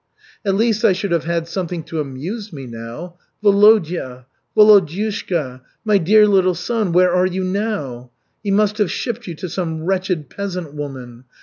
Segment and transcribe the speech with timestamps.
[0.43, 3.17] "At least, I should have had something to amuse me now.
[3.43, 4.25] Volodya,
[4.57, 5.61] Volodyushka!
[5.85, 6.91] My dear little son!
[6.91, 8.09] Where are you now?
[8.43, 11.25] He must have shipped you to some wretched peasant woman.